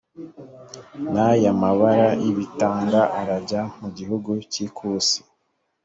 [1.11, 5.19] n ay amabara y ibitanga arajya mu gihugu cy ikusi